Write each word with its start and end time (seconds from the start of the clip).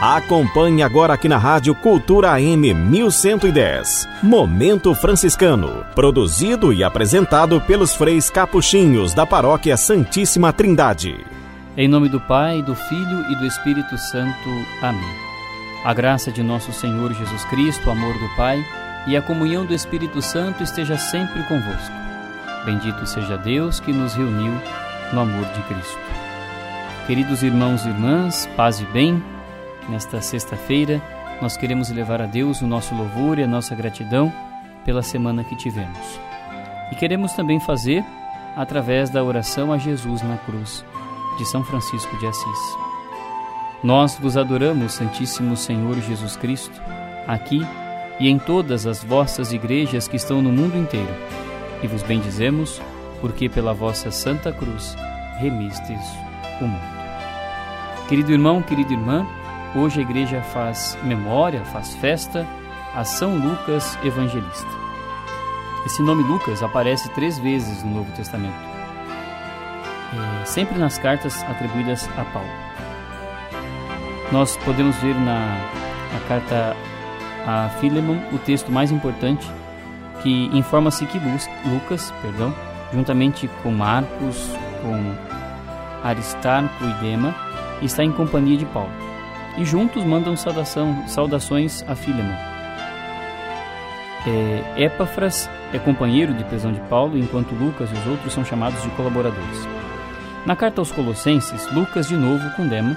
Acompanhe 0.00 0.80
agora 0.80 1.14
aqui 1.14 1.28
na 1.28 1.38
Rádio 1.38 1.74
Cultura 1.74 2.30
AM 2.30 2.72
1110. 2.72 4.08
Momento 4.22 4.94
Franciscano. 4.94 5.84
Produzido 5.92 6.72
e 6.72 6.84
apresentado 6.84 7.60
pelos 7.60 7.96
freis 7.96 8.30
capuchinhos 8.30 9.12
da 9.12 9.26
Paróquia 9.26 9.76
Santíssima 9.76 10.52
Trindade. 10.52 11.26
Em 11.76 11.88
nome 11.88 12.08
do 12.08 12.20
Pai, 12.20 12.62
do 12.62 12.76
Filho 12.76 13.28
e 13.28 13.34
do 13.34 13.44
Espírito 13.44 13.98
Santo. 13.98 14.48
Amém. 14.80 15.02
A 15.84 15.92
graça 15.92 16.30
de 16.30 16.44
nosso 16.44 16.72
Senhor 16.72 17.12
Jesus 17.12 17.44
Cristo, 17.46 17.88
o 17.88 17.90
amor 17.90 18.14
do 18.14 18.36
Pai 18.36 18.64
e 19.04 19.16
a 19.16 19.22
comunhão 19.22 19.66
do 19.66 19.74
Espírito 19.74 20.22
Santo 20.22 20.62
esteja 20.62 20.96
sempre 20.96 21.42
convosco. 21.42 21.94
Bendito 22.64 23.04
seja 23.04 23.36
Deus 23.36 23.80
que 23.80 23.92
nos 23.92 24.14
reuniu 24.14 24.52
no 25.12 25.22
amor 25.22 25.44
de 25.46 25.62
Cristo. 25.62 25.98
Queridos 27.08 27.42
irmãos 27.42 27.84
e 27.84 27.88
irmãs, 27.88 28.48
paz 28.56 28.78
e 28.78 28.84
bem. 28.84 29.20
Nesta 29.88 30.20
sexta-feira, 30.20 31.02
nós 31.40 31.56
queremos 31.56 31.88
levar 31.88 32.20
a 32.20 32.26
Deus 32.26 32.60
o 32.60 32.66
nosso 32.66 32.94
louvor 32.94 33.38
e 33.38 33.42
a 33.42 33.46
nossa 33.46 33.74
gratidão 33.74 34.30
pela 34.84 35.02
semana 35.02 35.42
que 35.42 35.56
tivemos. 35.56 36.20
E 36.92 36.96
queremos 36.96 37.32
também 37.32 37.58
fazer 37.58 38.04
através 38.54 39.08
da 39.08 39.22
oração 39.24 39.72
a 39.72 39.78
Jesus 39.78 40.20
na 40.22 40.36
cruz, 40.36 40.84
de 41.38 41.44
São 41.46 41.64
Francisco 41.64 42.16
de 42.18 42.26
Assis. 42.26 42.76
Nós 43.82 44.18
vos 44.18 44.36
adoramos, 44.36 44.92
Santíssimo 44.92 45.56
Senhor 45.56 45.98
Jesus 46.00 46.36
Cristo, 46.36 46.82
aqui 47.26 47.64
e 48.20 48.28
em 48.28 48.38
todas 48.38 48.86
as 48.86 49.02
vossas 49.02 49.52
igrejas 49.52 50.08
que 50.08 50.16
estão 50.16 50.42
no 50.42 50.50
mundo 50.52 50.76
inteiro, 50.76 51.14
e 51.82 51.86
vos 51.86 52.02
bendizemos, 52.02 52.80
porque 53.20 53.48
pela 53.48 53.72
vossa 53.72 54.10
Santa 54.10 54.52
Cruz 54.52 54.96
remistes 55.38 56.00
o 56.60 56.64
mundo. 56.64 56.98
Querido 58.08 58.32
irmão, 58.32 58.60
querida 58.60 58.92
irmã, 58.92 59.24
Hoje 59.74 60.00
a 60.00 60.02
igreja 60.02 60.40
faz 60.40 60.96
memória, 61.04 61.62
faz 61.66 61.94
festa 61.96 62.46
a 62.94 63.04
São 63.04 63.36
Lucas 63.36 63.98
Evangelista. 64.02 64.66
Esse 65.84 66.00
nome 66.00 66.22
Lucas 66.22 66.62
aparece 66.62 67.08
três 67.10 67.38
vezes 67.38 67.82
no 67.82 67.96
Novo 67.96 68.10
Testamento, 68.12 68.56
sempre 70.46 70.78
nas 70.78 70.96
cartas 70.96 71.42
atribuídas 71.42 72.08
a 72.16 72.24
Paulo. 72.24 72.48
Nós 74.32 74.56
podemos 74.56 74.96
ver 74.96 75.14
na, 75.14 75.58
na 76.14 76.20
carta 76.26 76.74
a 77.46 77.68
Filemon 77.78 78.16
o 78.32 78.38
texto 78.38 78.72
mais 78.72 78.90
importante 78.90 79.46
que 80.22 80.46
informa-se 80.56 81.04
que 81.04 81.18
Lucas, 81.68 82.10
perdão, 82.22 82.54
juntamente 82.92 83.48
com 83.62 83.70
Marcos, 83.70 84.50
com 84.80 85.14
Aristarco 86.02 86.84
e 86.84 86.92
Dema, 87.02 87.34
está 87.82 88.02
em 88.02 88.10
companhia 88.10 88.56
de 88.56 88.64
Paulo 88.64 89.07
e 89.58 89.64
juntos 89.64 90.04
mandam 90.04 90.36
saudação, 90.36 91.06
saudações 91.08 91.84
a 91.88 91.94
Filemon. 91.94 92.34
É, 94.26 94.86
é 95.72 95.78
companheiro 95.78 96.32
de 96.32 96.44
prisão 96.44 96.72
de 96.72 96.80
Paulo, 96.82 97.18
enquanto 97.18 97.54
Lucas 97.54 97.90
e 97.90 97.94
os 97.94 98.06
outros 98.06 98.32
são 98.32 98.44
chamados 98.44 98.82
de 98.82 98.88
colaboradores. 98.90 99.68
Na 100.46 100.54
carta 100.54 100.80
aos 100.80 100.92
Colossenses, 100.92 101.70
Lucas 101.72 102.08
de 102.08 102.16
novo 102.16 102.48
condena 102.56 102.96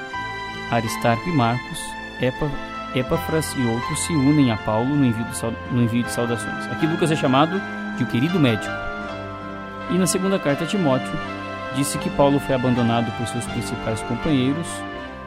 Aristarco 0.72 1.28
e 1.28 1.34
Marcos, 1.34 1.80
Epáfras 2.95 3.54
e 3.58 3.66
outros 3.66 4.00
se 4.06 4.14
unem 4.14 4.52
a 4.52 4.58
Paulo 4.58 4.95
no 4.95 5.06
envio, 5.06 5.26
de, 5.26 5.73
no 5.73 5.84
envio 5.84 6.04
de 6.04 6.12
saudações. 6.12 6.66
Aqui 6.72 6.86
Lucas 6.86 7.12
é 7.12 7.16
chamado 7.16 7.59
de 7.98 8.04
o 8.04 8.08
querido 8.08 8.39
médico. 8.39 8.73
E 9.89 9.98
na 9.98 10.06
segunda 10.06 10.38
carta 10.38 10.64
a 10.64 10.67
Timóteo, 10.67 11.12
disse 11.76 11.98
que 11.98 12.09
Paulo 12.12 12.39
foi 12.39 12.56
abandonado 12.56 13.12
por 13.17 13.28
seus 13.28 13.45
principais 13.45 14.02
companheiros 14.04 14.67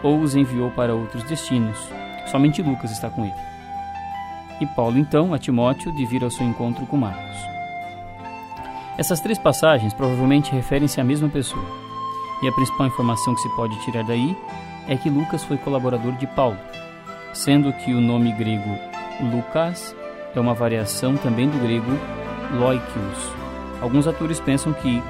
ou 0.05 0.21
os 0.21 0.37
enviou 0.37 0.71
para 0.71 0.95
outros 0.95 1.25
destinos. 1.25 1.79
Somente 2.27 2.63
Lucas 2.63 2.93
está 2.93 3.11
com 3.11 3.25
ele. 3.25 3.35
E 4.61 4.67
Paulo, 4.67 4.99
então, 4.99 5.35
a 5.35 5.39
Timóteo, 5.39 5.91
de 5.91 6.05
vir 6.07 6.23
ao 6.23 6.31
seu 6.31 6.47
encontro 6.47 6.87
com 6.87 6.97
Marcos. 6.97 7.37
Essas 8.97 9.19
três 9.21 9.39
passagens 9.39 9.93
provavelmente 9.93 10.53
referem-se 10.53 11.01
à 11.01 11.05
mesma 11.05 11.29
pessoa. 11.29 11.65
E 12.43 12.47
a 12.47 12.53
principal 12.53 12.87
informação 12.87 13.35
que 13.35 13.41
se 13.41 13.49
pode 13.57 13.77
tirar 13.83 14.05
daí 14.05 14.37
é 14.87 14.97
que 14.97 15.11
Lucas 15.11 15.43
foi 15.43 15.57
colaborador 15.57 16.13
de 16.13 16.27
Paulo, 16.27 16.59
sendo 17.33 17.73
que 17.73 17.93
o 17.93 18.01
nome 18.01 18.31
grego 18.33 18.79
Lucas 19.21 19.97
é 20.35 20.41
uma 20.41 20.55
variação 20.55 21.17
também 21.17 21.49
do 21.49 21.59
grego 21.59 21.91
Loikios. 22.59 23.33
Alguns 23.81 24.07
autores 24.07 24.39
pensam 24.39 24.73
que 24.73 25.03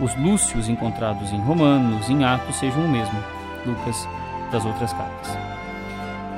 os 0.00 0.14
Lúcios 0.16 0.68
encontrados 0.68 1.32
em 1.32 1.40
Romanos, 1.40 2.08
em 2.08 2.24
Atos, 2.24 2.56
sejam 2.56 2.84
o 2.84 2.88
mesmo, 2.88 3.18
Lucas 3.64 4.06
das 4.52 4.64
outras 4.64 4.92
cartas. 4.92 5.36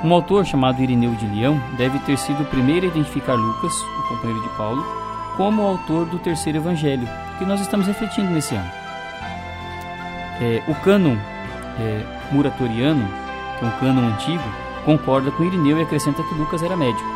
Um 0.02 0.12
autor 0.12 0.44
chamado 0.44 0.80
Irineu 0.80 1.14
de 1.14 1.26
Leão 1.26 1.60
deve 1.76 1.98
ter 2.00 2.16
sido 2.18 2.42
o 2.42 2.46
primeiro 2.46 2.86
a 2.86 2.88
identificar 2.88 3.34
Lucas, 3.34 3.72
o 3.72 4.08
companheiro 4.08 4.42
de 4.42 4.56
Paulo, 4.56 4.84
como 5.36 5.62
o 5.62 5.66
autor 5.66 6.06
do 6.06 6.18
terceiro 6.18 6.58
evangelho, 6.58 7.08
que 7.38 7.44
nós 7.44 7.60
estamos 7.60 7.86
refletindo 7.86 8.30
nesse 8.30 8.54
ano. 8.54 8.70
É, 10.40 10.62
o 10.68 10.74
cânon 10.76 11.16
é, 11.78 12.04
muratoriano, 12.30 13.06
que 13.58 13.64
é 13.64 13.68
um 13.68 13.70
cânon 13.72 14.08
antigo, 14.08 14.44
concorda 14.84 15.30
com 15.30 15.44
Irineu 15.44 15.78
e 15.78 15.82
acrescenta 15.82 16.22
que 16.22 16.34
Lucas 16.34 16.62
era 16.62 16.76
médico. 16.76 17.08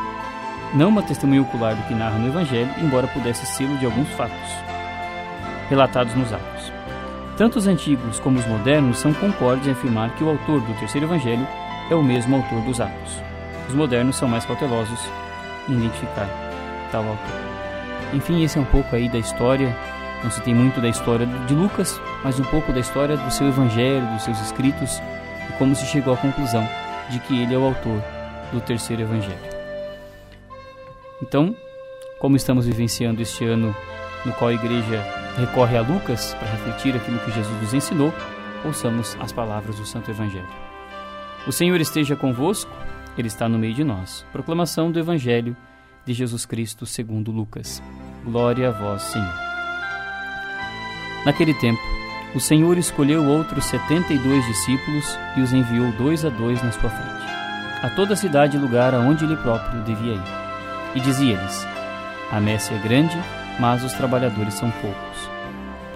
Não 0.75 0.89
uma 0.89 1.03
testemunha 1.03 1.43
ocular 1.43 1.75
do 1.75 1.83
que 1.87 1.95
narra 1.95 2.19
no 2.19 2.29
Evangelho, 2.29 2.71
embora 2.79 3.07
pudesse 3.07 3.47
ser 3.47 3.69
de 3.79 3.87
alguns 3.87 4.09
fatos 4.11 4.69
relatados 5.69 6.15
nos 6.15 6.33
Atos. 6.33 6.58
Tanto 7.39 7.57
os 7.57 7.69
antigos 7.69 8.19
como 8.19 8.41
os 8.41 8.47
modernos 8.47 8.99
são 8.99 9.15
concordes 9.15 9.69
em 9.69 9.71
afirmar 9.71 10.13
que 10.17 10.25
o 10.25 10.29
autor 10.29 10.61
do 10.61 10.75
terceiro 10.75 11.07
evangelho 11.07 11.47
é 11.89 11.95
o 11.95 12.03
mesmo 12.03 12.35
autor 12.35 12.61
dos 12.63 12.81
Atos. 12.81 13.23
Os 13.69 13.75
modernos 13.75 14.17
são 14.17 14.27
mais 14.27 14.45
cautelosos 14.45 14.99
em 15.69 15.75
identificar 15.75 16.29
tal 16.91 17.07
autor. 17.07 17.41
Enfim, 18.13 18.43
esse 18.43 18.59
é 18.59 18.61
um 18.61 18.65
pouco 18.65 18.97
aí 18.97 19.09
da 19.09 19.19
história, 19.19 19.73
não 20.25 20.33
se 20.33 20.41
tem 20.41 20.53
muito 20.53 20.81
da 20.81 20.89
história 20.89 21.27
de 21.47 21.55
Lucas, 21.55 22.01
mas 22.25 22.41
um 22.41 22.45
pouco 22.45 22.73
da 22.73 22.81
história 22.81 23.17
do 23.17 23.31
seu 23.31 23.47
evangelho, 23.47 24.05
dos 24.15 24.25
seus 24.25 24.41
escritos 24.41 25.01
e 25.49 25.53
como 25.59 25.77
se 25.77 25.87
chegou 25.87 26.15
à 26.15 26.17
conclusão 26.17 26.69
de 27.09 27.21
que 27.21 27.41
ele 27.41 27.55
é 27.55 27.59
o 27.59 27.67
autor 27.67 28.03
do 28.53 28.61
terceiro 28.61 29.03
evangelho. 29.03 29.39
Então, 31.23 31.55
como 32.19 32.35
estamos 32.35 32.67
vivenciando 32.67 33.23
este 33.23 33.45
ano 33.45 33.73
no 34.25 34.33
qual 34.33 34.51
a 34.51 34.55
igreja 34.55 35.28
recorre 35.39 35.77
a 35.77 35.83
Lucas 35.83 36.35
para 36.35 36.51
refletir 36.51 36.97
aquilo 36.97 37.19
que 37.21 37.31
Jesus 37.31 37.63
nos 37.63 37.73
ensinou, 37.73 38.13
ouçamos 38.65 39.17
as 39.21 39.33
palavras 39.33 39.77
do 39.77 39.87
Santo 39.87 40.11
Evangelho. 40.11 40.49
O 41.47 41.53
Senhor 41.53 41.81
esteja 41.81 42.17
convosco, 42.17 42.71
Ele 43.17 43.29
está 43.29 43.49
no 43.49 43.59
meio 43.59 43.75
de 43.75 43.85
nós. 43.85 44.27
Proclamação 44.33 44.91
do 44.91 44.99
Evangelho 44.99 45.57
de 46.05 46.13
Jesus 46.13 46.45
Cristo 46.45 46.85
segundo 46.85 47.31
Lucas. 47.31 47.83
Glória 48.25 48.69
a 48.69 48.73
vós, 48.73 49.03
Senhor. 49.03 49.35
Naquele 51.25 51.55
tempo, 51.55 51.81
o 52.35 52.41
Senhor 52.41 52.77
escolheu 52.77 53.25
outros 53.25 53.65
setenta 53.67 54.13
e 54.13 54.19
dois 54.19 54.45
discípulos 54.47 55.19
e 55.37 55.41
os 55.41 55.53
enviou 55.53 55.91
dois 55.93 56.25
a 56.25 56.29
dois 56.29 56.63
na 56.63 56.73
sua 56.73 56.91
frente, 56.91 57.27
a 57.83 57.91
toda 57.91 58.15
a 58.15 58.17
cidade 58.17 58.57
e 58.57 58.61
lugar 58.61 58.95
aonde 58.95 59.25
ele 59.25 59.37
próprio 59.37 59.83
devia 59.83 60.15
ir. 60.15 60.23
E 60.95 61.01
dizia-lhes: 61.01 61.67
A 62.31 62.41
messe 62.41 62.75
é 62.75 62.79
grande, 62.79 63.17
mas 63.59 63.83
os 63.85 63.93
trabalhadores 63.93 64.55
são 64.55 64.71
poucos. 64.71 65.28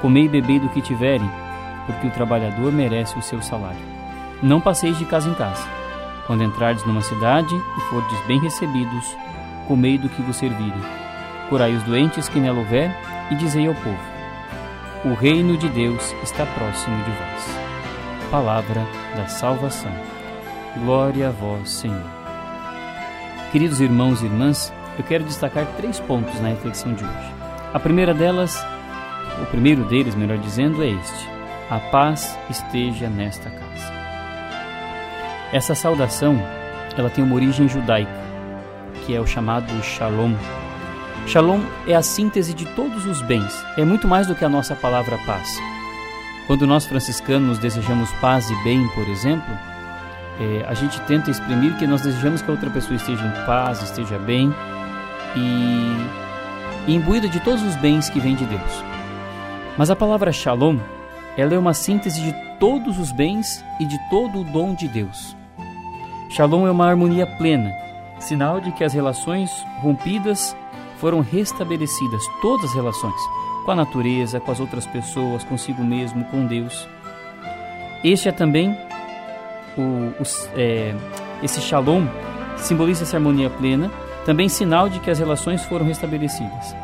comei 0.00 0.24
e 0.24 0.28
bebei 0.28 0.58
do 0.58 0.68
que 0.68 0.80
tiverem, 0.80 1.30
porque 1.86 2.06
o 2.06 2.10
trabalhador 2.10 2.72
merece 2.72 3.18
o 3.18 3.22
seu 3.22 3.40
salário. 3.42 3.80
Não 4.42 4.60
passeis 4.60 4.98
de 4.98 5.04
casa 5.04 5.28
em 5.28 5.34
casa. 5.34 5.66
Quando 6.26 6.44
entrardes 6.44 6.84
numa 6.84 7.00
cidade 7.00 7.54
e 7.54 7.80
fordes 7.90 8.18
bem 8.26 8.38
recebidos, 8.40 9.16
comei 9.66 9.96
do 9.98 10.08
que 10.08 10.22
vos 10.22 10.36
servirem. 10.36 10.80
Curai 11.48 11.74
os 11.74 11.82
doentes 11.84 12.28
que 12.28 12.38
nela 12.38 12.58
houver, 12.58 12.94
e 13.30 13.34
dizei 13.34 13.66
ao 13.66 13.74
povo: 13.74 13.98
O 15.04 15.14
reino 15.14 15.56
de 15.56 15.68
Deus 15.68 16.14
está 16.22 16.44
próximo 16.46 16.96
de 17.04 17.10
vós. 17.10 18.30
Palavra 18.30 18.86
da 19.16 19.26
salvação. 19.26 19.92
Glória 20.84 21.28
a 21.28 21.30
vós, 21.30 21.70
Senhor. 21.70 22.04
Queridos 23.50 23.80
irmãos 23.80 24.20
e 24.20 24.26
irmãs, 24.26 24.72
eu 24.98 25.04
quero 25.04 25.24
destacar 25.24 25.66
três 25.78 25.98
pontos 26.00 26.38
na 26.40 26.48
reflexão 26.48 26.92
de 26.92 27.04
hoje. 27.04 27.32
A 27.72 27.78
primeira 27.78 28.12
delas, 28.12 28.62
o 29.42 29.46
primeiro 29.46 29.84
deles, 29.84 30.14
melhor 30.14 30.38
dizendo, 30.38 30.82
é 30.82 30.88
este: 30.88 31.28
A 31.70 31.78
paz 31.78 32.38
esteja 32.48 33.08
nesta 33.08 33.50
casa. 33.50 33.92
Essa 35.52 35.74
saudação 35.74 36.38
ela 36.96 37.08
tem 37.08 37.22
uma 37.22 37.34
origem 37.34 37.68
judaica, 37.68 38.10
que 39.04 39.14
é 39.14 39.20
o 39.20 39.26
chamado 39.26 39.72
Shalom. 39.82 40.34
Shalom 41.26 41.60
é 41.86 41.94
a 41.94 42.02
síntese 42.02 42.52
de 42.52 42.64
todos 42.66 43.06
os 43.06 43.22
bens, 43.22 43.64
é 43.76 43.84
muito 43.84 44.08
mais 44.08 44.26
do 44.26 44.34
que 44.34 44.44
a 44.44 44.48
nossa 44.48 44.74
palavra 44.74 45.18
paz. 45.26 45.58
Quando 46.46 46.66
nós 46.66 46.86
franciscanos 46.86 47.58
desejamos 47.58 48.10
paz 48.14 48.50
e 48.50 48.64
bem, 48.64 48.88
por 48.94 49.06
exemplo, 49.08 49.54
é, 50.40 50.64
a 50.66 50.74
gente 50.74 51.00
tenta 51.02 51.30
exprimir 51.30 51.76
que 51.76 51.86
nós 51.86 52.00
desejamos 52.00 52.40
que 52.40 52.50
a 52.50 52.54
outra 52.54 52.70
pessoa 52.70 52.96
esteja 52.96 53.24
em 53.24 53.46
paz, 53.46 53.82
esteja 53.82 54.18
bem 54.18 54.52
e, 55.36 56.90
e 56.90 56.94
imbuída 56.94 57.28
de 57.28 57.40
todos 57.40 57.62
os 57.62 57.76
bens 57.76 58.08
que 58.08 58.18
vêm 58.18 58.34
de 58.34 58.46
Deus. 58.46 58.97
Mas 59.78 59.90
a 59.90 59.96
palavra 59.96 60.32
Shalom, 60.32 60.76
ela 61.36 61.54
é 61.54 61.58
uma 61.58 61.72
síntese 61.72 62.20
de 62.20 62.34
todos 62.58 62.98
os 62.98 63.12
bens 63.12 63.64
e 63.78 63.84
de 63.84 63.96
todo 64.10 64.40
o 64.40 64.44
dom 64.44 64.74
de 64.74 64.88
Deus. 64.88 65.36
Shalom 66.30 66.66
é 66.66 66.70
uma 66.72 66.88
harmonia 66.88 67.24
plena, 67.38 67.72
sinal 68.18 68.60
de 68.60 68.72
que 68.72 68.82
as 68.82 68.92
relações 68.92 69.52
rompidas 69.80 70.56
foram 70.98 71.20
restabelecidas, 71.20 72.24
todas 72.42 72.70
as 72.70 72.74
relações, 72.74 73.20
com 73.64 73.70
a 73.70 73.76
natureza, 73.76 74.40
com 74.40 74.50
as 74.50 74.58
outras 74.58 74.84
pessoas, 74.84 75.44
consigo 75.44 75.84
mesmo, 75.84 76.24
com 76.24 76.44
Deus. 76.44 76.88
Este 78.02 78.30
é 78.30 78.32
também 78.32 78.76
o, 79.76 80.10
o 80.20 80.24
é, 80.56 80.92
esse 81.40 81.60
shalom 81.60 82.04
simboliza 82.56 83.04
essa 83.04 83.16
harmonia 83.16 83.48
plena, 83.48 83.92
também 84.26 84.48
sinal 84.48 84.88
de 84.88 84.98
que 84.98 85.08
as 85.08 85.20
relações 85.20 85.62
foram 85.62 85.86
restabelecidas. 85.86 86.74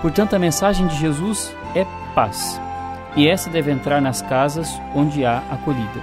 Portanto, 0.00 0.34
a 0.34 0.38
mensagem 0.38 0.86
de 0.86 0.96
Jesus 0.96 1.54
é 1.74 1.84
paz, 2.16 2.58
e 3.14 3.28
essa 3.28 3.50
deve 3.50 3.70
entrar 3.70 4.00
nas 4.00 4.22
casas 4.22 4.80
onde 4.94 5.22
há 5.26 5.42
acolhida. 5.50 6.00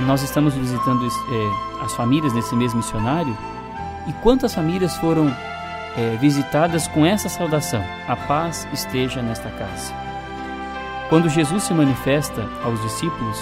Nós 0.00 0.20
estamos 0.20 0.52
visitando 0.54 1.06
é, 1.06 1.84
as 1.84 1.94
famílias 1.94 2.32
nesse 2.32 2.56
mesmo 2.56 2.78
missionário, 2.78 3.38
e 4.08 4.12
quantas 4.14 4.52
famílias 4.52 4.96
foram 4.96 5.28
é, 5.96 6.16
visitadas 6.16 6.88
com 6.88 7.06
essa 7.06 7.28
saudação: 7.28 7.80
A 8.08 8.16
paz 8.16 8.66
esteja 8.72 9.22
nesta 9.22 9.48
casa. 9.50 9.94
Quando 11.08 11.28
Jesus 11.28 11.62
se 11.62 11.72
manifesta 11.72 12.44
aos 12.64 12.82
discípulos, 12.82 13.38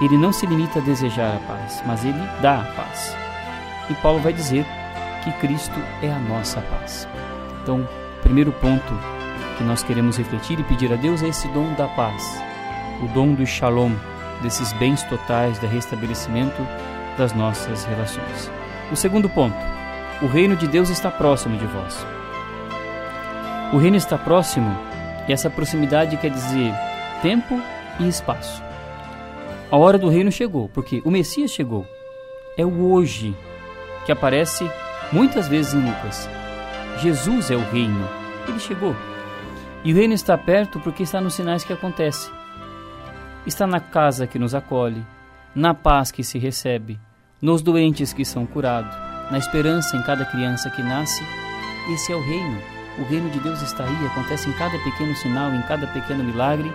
ele 0.00 0.16
não 0.16 0.32
se 0.32 0.46
limita 0.46 0.78
a 0.78 0.82
desejar 0.82 1.34
a 1.34 1.40
paz, 1.40 1.82
mas 1.84 2.04
ele 2.04 2.22
dá 2.40 2.60
a 2.60 2.64
paz. 2.76 3.16
E 3.90 3.94
Paulo 3.94 4.20
vai 4.20 4.32
dizer 4.32 4.64
que 5.24 5.32
Cristo 5.32 5.78
é 6.00 6.12
a 6.12 6.18
nossa 6.20 6.60
paz. 6.60 7.08
Então, 7.60 7.86
primeiro 8.22 8.52
ponto 8.52 9.21
que 9.62 9.68
nós 9.68 9.82
queremos 9.84 10.16
refletir 10.16 10.58
e 10.58 10.64
pedir 10.64 10.92
a 10.92 10.96
Deus 10.96 11.22
é 11.22 11.28
esse 11.28 11.46
dom 11.48 11.72
da 11.74 11.86
paz, 11.86 12.42
o 13.00 13.06
dom 13.14 13.32
do 13.32 13.46
shalom, 13.46 13.92
desses 14.42 14.72
bens 14.72 15.04
totais, 15.04 15.56
do 15.60 15.68
restabelecimento 15.68 16.66
das 17.16 17.32
nossas 17.32 17.84
relações. 17.84 18.50
O 18.90 18.96
segundo 18.96 19.28
ponto, 19.28 19.56
o 20.20 20.26
reino 20.26 20.56
de 20.56 20.66
Deus 20.66 20.90
está 20.90 21.10
próximo 21.12 21.56
de 21.56 21.66
vós. 21.66 22.04
O 23.72 23.78
reino 23.78 23.96
está 23.96 24.18
próximo 24.18 24.76
e 25.28 25.32
essa 25.32 25.48
proximidade 25.48 26.16
quer 26.16 26.30
dizer 26.30 26.74
tempo 27.22 27.62
e 28.00 28.08
espaço. 28.08 28.60
A 29.70 29.76
hora 29.76 29.96
do 29.96 30.08
reino 30.08 30.32
chegou, 30.32 30.68
porque 30.70 31.00
o 31.04 31.10
Messias 31.10 31.52
chegou. 31.52 31.86
É 32.58 32.66
o 32.66 32.90
hoje 32.90 33.34
que 34.04 34.12
aparece 34.12 34.68
muitas 35.12 35.46
vezes 35.46 35.72
em 35.72 35.80
Lucas. 35.80 36.28
Jesus 36.98 37.50
é 37.50 37.54
o 37.54 37.70
reino. 37.70 38.08
Ele 38.48 38.58
chegou. 38.58 38.94
E 39.84 39.92
o 39.92 39.96
reino 39.96 40.14
está 40.14 40.38
perto 40.38 40.78
porque 40.80 41.02
está 41.02 41.20
nos 41.20 41.34
sinais 41.34 41.64
que 41.64 41.72
acontecem. 41.72 42.32
Está 43.44 43.66
na 43.66 43.80
casa 43.80 44.26
que 44.26 44.38
nos 44.38 44.54
acolhe, 44.54 45.04
na 45.54 45.74
paz 45.74 46.12
que 46.12 46.22
se 46.22 46.38
recebe, 46.38 47.00
nos 47.40 47.62
doentes 47.62 48.12
que 48.12 48.24
são 48.24 48.46
curados, 48.46 48.96
na 49.30 49.38
esperança 49.38 49.96
em 49.96 50.02
cada 50.02 50.24
criança 50.24 50.70
que 50.70 50.82
nasce. 50.82 51.24
Esse 51.92 52.12
é 52.12 52.16
o 52.16 52.22
reino. 52.22 52.60
O 52.98 53.02
reino 53.04 53.28
de 53.30 53.40
Deus 53.40 53.60
está 53.62 53.84
aí, 53.84 54.06
acontece 54.06 54.48
em 54.48 54.52
cada 54.52 54.78
pequeno 54.78 55.16
sinal, 55.16 55.52
em 55.52 55.62
cada 55.62 55.86
pequeno 55.88 56.22
milagre 56.22 56.70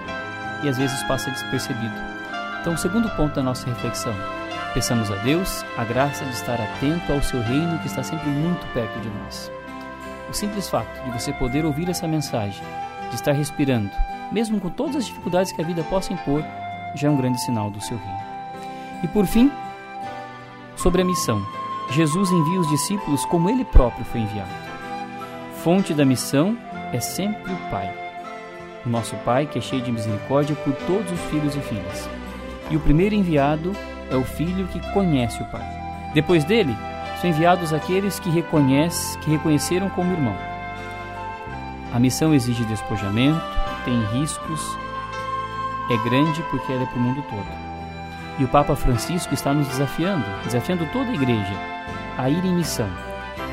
e 0.64 0.68
às 0.68 0.78
vezes 0.78 1.02
passa 1.04 1.32
despercebido. 1.32 1.96
Então, 2.60 2.74
o 2.74 2.78
segundo 2.78 3.10
ponto 3.12 3.36
da 3.36 3.44
nossa 3.44 3.70
reflexão: 3.70 4.14
peçamos 4.74 5.10
a 5.12 5.16
Deus 5.18 5.64
a 5.78 5.86
graça 5.86 6.26
de 6.26 6.32
estar 6.32 6.60
atento 6.60 7.14
ao 7.14 7.22
seu 7.22 7.42
reino 7.42 7.80
que 7.80 7.88
está 7.88 8.04
sempre 8.04 8.28
muito 8.30 8.66
perto 8.74 9.00
de 9.00 9.10
nós. 9.10 9.52
O 10.30 10.34
simples 10.34 10.70
fato 10.70 11.04
de 11.06 11.12
você 11.12 11.32
poder 11.32 11.66
ouvir 11.66 11.88
essa 11.90 12.08
mensagem, 12.08 12.64
de 13.10 13.16
estar 13.16 13.32
respirando, 13.32 13.92
mesmo 14.32 14.60
com 14.60 14.70
todas 14.70 14.98
as 14.98 15.06
dificuldades 15.06 15.52
que 15.52 15.62
a 15.62 15.66
vida 15.66 15.84
possa 15.84 16.14
impor, 16.14 16.44
já 16.96 17.08
é 17.08 17.12
um 17.12 17.18
grande 17.18 17.42
sinal 17.42 17.70
do 17.70 17.82
seu 17.82 17.98
reino. 17.98 18.20
E 19.04 19.08
por 19.08 19.26
fim, 19.26 19.52
sobre 20.76 21.02
a 21.02 21.06
missão. 21.06 21.42
Jesus 21.92 22.32
envia 22.32 22.60
os 22.60 22.70
discípulos 22.70 23.26
como 23.26 23.50
ele 23.50 23.64
próprio 23.66 24.06
foi 24.06 24.22
enviado. 24.22 24.50
Fonte 25.64 25.94
da 25.94 26.06
missão 26.06 26.58
é 26.94 27.00
sempre 27.00 27.52
o 27.52 27.70
Pai. 27.70 27.94
O 28.86 28.90
nosso 28.90 29.16
Pai, 29.18 29.46
que 29.46 29.58
é 29.58 29.62
cheio 29.62 29.82
de 29.82 29.92
misericórdia 29.92 30.56
por 30.56 30.74
todos 30.86 31.12
os 31.12 31.20
filhos 31.32 31.56
e 31.56 31.60
filhas. 31.62 32.10
E 32.70 32.76
o 32.76 32.80
primeiro 32.80 33.16
enviado 33.16 33.74
é 34.10 34.16
o 34.16 34.24
filho 34.24 34.68
que 34.68 34.80
conhece 34.94 35.42
o 35.42 35.46
Pai. 35.46 35.66
Depois 36.14 36.44
dele, 36.44 36.76
são 37.20 37.30
enviados 37.30 37.74
aqueles 37.74 38.20
que, 38.20 38.30
reconhece, 38.30 39.18
que 39.20 39.30
reconheceram 39.30 39.90
como 39.90 40.12
irmão. 40.12 40.36
A 41.94 42.00
missão 42.00 42.34
exige 42.34 42.64
despojamento, 42.66 43.42
tem 43.86 44.04
riscos, 44.20 44.62
é 45.90 46.10
grande 46.10 46.44
porque 46.50 46.72
ela 46.72 46.84
é 46.84 46.86
para 46.86 46.98
o 46.98 47.02
mundo 47.02 47.24
todo. 47.30 47.68
E 48.40 48.44
o 48.44 48.48
Papa 48.48 48.76
Francisco 48.76 49.34
está 49.34 49.54
nos 49.54 49.68
desafiando, 49.68 50.26
desafiando 50.44 50.86
toda 50.92 51.10
a 51.10 51.14
igreja 51.14 51.54
a 52.18 52.30
ir 52.30 52.44
em 52.44 52.54
missão. 52.54 52.90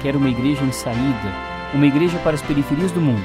Quer 0.02 0.16
uma 0.16 0.28
igreja 0.28 0.62
em 0.62 0.72
saída, 0.72 1.32
uma 1.72 1.86
igreja 1.86 2.18
para 2.18 2.34
as 2.34 2.42
periferias 2.42 2.90
do 2.90 3.00
mundo. 3.00 3.24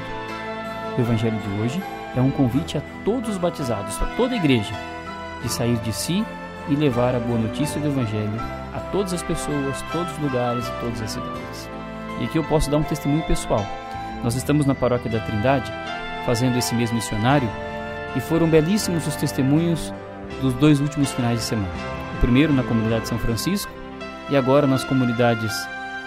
O 0.96 1.00
Evangelho 1.00 1.38
de 1.38 1.60
hoje 1.60 1.82
é 2.16 2.20
um 2.20 2.30
convite 2.30 2.78
a 2.78 2.82
todos 3.04 3.30
os 3.30 3.38
batizados, 3.38 4.00
a 4.00 4.06
toda 4.16 4.34
a 4.34 4.36
igreja, 4.36 4.74
de 5.42 5.48
sair 5.48 5.76
de 5.78 5.92
si 5.92 6.24
e 6.68 6.74
levar 6.74 7.14
a 7.14 7.20
boa 7.20 7.38
notícia 7.38 7.80
do 7.80 7.88
Evangelho 7.88 8.40
a 8.72 8.78
todas 8.92 9.12
as 9.12 9.22
pessoas, 9.22 9.82
todos 9.92 10.12
os 10.12 10.18
lugares 10.18 10.66
e 10.66 10.72
todas 10.80 11.02
as 11.02 11.10
cidades. 11.10 11.68
E 12.20 12.24
aqui 12.24 12.38
eu 12.38 12.44
posso 12.44 12.70
dar 12.70 12.76
um 12.76 12.82
testemunho 12.82 13.22
pessoal. 13.24 13.66
Nós 14.22 14.34
estamos 14.34 14.66
na 14.66 14.74
Paróquia 14.74 15.10
da 15.10 15.20
Trindade 15.20 15.72
fazendo 16.26 16.58
esse 16.58 16.74
mês 16.74 16.92
missionário 16.92 17.48
e 18.14 18.20
foram 18.20 18.48
belíssimos 18.48 19.06
os 19.06 19.16
testemunhos 19.16 19.92
dos 20.42 20.54
dois 20.54 20.80
últimos 20.80 21.10
finais 21.12 21.38
de 21.38 21.44
semana. 21.44 21.72
O 22.16 22.20
primeiro 22.20 22.52
na 22.52 22.62
comunidade 22.62 23.08
São 23.08 23.18
Francisco 23.18 23.72
e 24.28 24.36
agora 24.36 24.66
nas 24.66 24.84
comunidades 24.84 25.52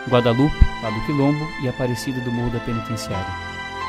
Guadalupe, 0.07 0.55
lá 0.81 0.89
do 0.89 1.05
Quilombo, 1.05 1.45
e 1.63 1.67
Aparecida 1.67 2.19
do 2.21 2.31
Morro 2.31 2.51
da 2.51 2.59
Penitenciária. 2.59 3.33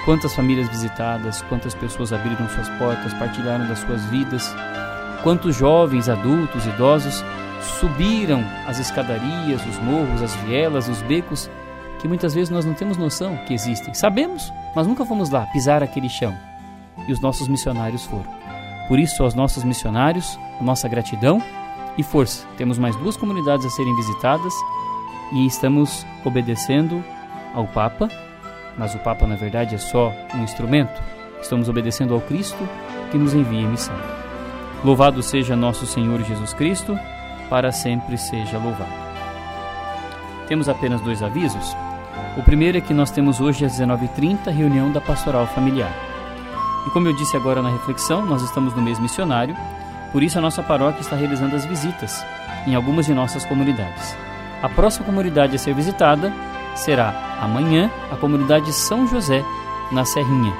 Quantas 0.04 0.34
famílias 0.34 0.68
visitadas, 0.68 1.42
quantas 1.42 1.75
pessoas 1.75 2.12
abriram 2.12 2.49
suas 2.49 2.68
portas, 2.70 3.12
partilharam 3.14 3.66
das 3.66 3.80
suas 3.80 4.04
vidas, 4.06 4.54
quantos 5.22 5.56
jovens, 5.56 6.08
adultos, 6.08 6.66
idosos 6.66 7.25
subiram 7.80 8.44
as 8.66 8.78
escadarias, 8.78 9.64
os 9.66 9.78
morros, 9.78 10.22
as 10.22 10.34
vielas, 10.37 10.88
os 10.88 11.00
becos, 11.02 11.50
que 12.04 12.08
muitas 12.08 12.34
vezes 12.34 12.50
nós 12.50 12.66
não 12.66 12.75
temos 12.75 12.99
noção 12.99 13.34
que 13.46 13.54
existem. 13.54 13.94
Sabemos, 13.94 14.52
mas 14.76 14.87
nunca 14.87 15.06
fomos 15.06 15.30
lá 15.30 15.46
pisar 15.46 15.82
aquele 15.82 16.11
chão. 16.11 16.37
E 17.08 17.12
os 17.12 17.18
nossos 17.18 17.49
missionários 17.49 18.04
foram. 18.04 18.26
Por 18.88 18.99
isso, 18.99 19.23
aos 19.23 19.32
nossos 19.32 19.64
missionários, 19.64 20.38
a 20.61 20.62
nossa 20.62 20.87
gratidão 20.87 21.42
e 21.96 22.02
força. 22.02 22.46
Temos 22.58 22.76
mais 22.76 22.94
duas 22.96 23.16
comunidades 23.16 23.64
a 23.64 23.70
serem 23.70 23.96
visitadas 23.96 24.52
e 25.32 25.46
estamos 25.46 26.04
obedecendo 26.26 27.02
ao 27.54 27.66
Papa, 27.66 28.11
mas 28.76 28.94
o 28.94 28.99
Papa, 28.99 29.26
na 29.26 29.37
verdade, 29.37 29.75
é 29.75 29.78
só 29.78 30.12
um 30.34 30.42
instrumento. 30.44 31.02
Estamos 31.40 31.70
obedecendo 31.70 32.12
ao 32.12 32.20
Cristo 32.20 32.68
que 33.11 33.16
nos 33.16 33.32
envia 33.32 33.62
em 33.62 33.68
missão. 33.68 33.96
Louvado 34.84 35.23
seja 35.23 35.56
nosso 35.56 35.87
Senhor 35.87 36.23
Jesus 36.23 36.52
Cristo, 36.52 37.00
para 37.49 37.73
sempre 37.73 38.18
seja 38.18 38.58
louvado. 38.58 38.92
Temos 40.46 40.68
apenas 40.68 41.00
dois 41.00 41.23
avisos. 41.23 41.75
O 42.37 42.43
primeiro 42.43 42.78
é 42.78 42.81
que 42.81 42.93
nós 42.93 43.11
temos 43.11 43.40
hoje 43.40 43.64
às 43.64 43.78
19h30 43.78 44.50
reunião 44.50 44.90
da 44.90 45.00
Pastoral 45.00 45.47
Familiar. 45.47 45.93
E 46.87 46.90
como 46.90 47.09
eu 47.09 47.14
disse 47.14 47.37
agora 47.37 47.62
na 47.62 47.71
reflexão, 47.71 48.25
nós 48.26 48.43
estamos 48.43 48.75
no 48.75 48.83
mês 48.83 48.99
missionário, 48.99 49.57
por 50.12 50.23
isso 50.23 50.38
a 50.38 50.40
nossa 50.40 50.62
paróquia 50.62 51.00
está 51.00 51.16
realizando 51.16 51.57
as 51.57 51.64
visitas 51.64 52.25
em 52.66 52.75
algumas 52.75 53.07
de 53.07 53.14
nossas 53.14 53.45
comunidades. 53.45 54.16
A 54.62 54.69
próxima 54.69 55.07
comunidade 55.07 55.57
a 55.57 55.59
ser 55.59 55.75
visitada 55.75 56.33
será 56.75 57.38
amanhã 57.40 57.90
a 58.11 58.16
comunidade 58.16 58.73
São 58.73 59.07
José, 59.07 59.45
na 59.93 60.04
Serrinha, 60.04 60.52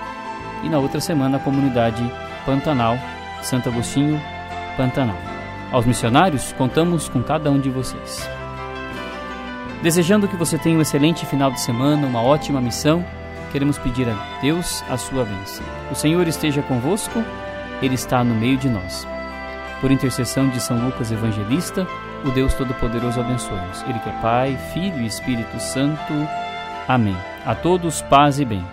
e 0.62 0.68
na 0.68 0.78
outra 0.78 1.00
semana 1.00 1.37
a 1.37 1.40
comunidade 1.40 2.02
Pantanal, 2.44 2.99
Santo 3.42 3.68
Agostinho, 3.68 4.21
Pantanal. 4.76 5.18
Aos 5.73 5.87
missionários, 5.87 6.52
contamos 6.52 7.09
com 7.09 7.23
cada 7.23 7.50
um 7.50 7.59
de 7.59 7.71
vocês. 7.71 8.28
Desejando 9.84 10.26
que 10.26 10.34
você 10.34 10.56
tenha 10.56 10.78
um 10.78 10.80
excelente 10.80 11.26
final 11.26 11.50
de 11.50 11.60
semana, 11.60 12.06
uma 12.06 12.22
ótima 12.22 12.58
missão 12.58 13.04
queremos 13.52 13.76
pedir 13.76 14.08
a 14.08 14.14
Deus 14.40 14.82
a 14.88 14.96
sua 14.96 15.26
bênção. 15.26 15.62
O 15.92 15.94
Senhor 15.94 16.26
esteja 16.26 16.62
convosco, 16.62 17.22
Ele 17.82 17.94
está 17.94 18.24
no 18.24 18.34
meio 18.34 18.56
de 18.56 18.66
nós. 18.66 19.06
Por 19.82 19.92
intercessão 19.92 20.48
de 20.48 20.58
São 20.58 20.82
Lucas 20.82 21.12
Evangelista, 21.12 21.86
o 22.24 22.30
Deus 22.30 22.54
Todo-Poderoso 22.54 23.20
abençoe-nos. 23.20 23.82
Ele 23.82 23.98
que 23.98 24.08
é 24.08 24.20
Pai, 24.22 24.58
Filho 24.72 25.02
e 25.02 25.06
Espírito 25.06 25.60
Santo. 25.60 26.14
Amém. 26.88 27.16
A 27.44 27.54
todos, 27.54 28.00
paz 28.00 28.40
e 28.40 28.44
bem. 28.46 28.64